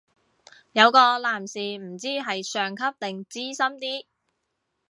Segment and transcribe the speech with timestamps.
[0.71, 4.07] 有個男士唔知係上級定資深啲